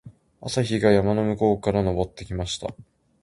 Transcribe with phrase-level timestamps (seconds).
[0.41, 2.73] 朝日が山の向こうから昇ってきました。